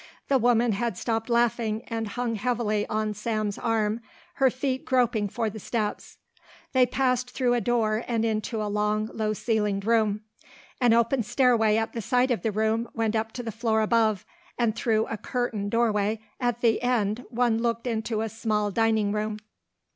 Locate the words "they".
6.73-6.87